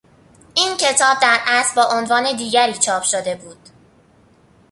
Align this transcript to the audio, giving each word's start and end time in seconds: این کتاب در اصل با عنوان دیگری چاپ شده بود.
این 0.53 0.77
کتاب 0.77 1.19
در 1.21 1.39
اصل 1.47 1.75
با 1.75 1.83
عنوان 1.91 2.35
دیگری 2.35 2.73
چاپ 2.73 3.03
شده 3.03 3.35
بود. 3.35 3.69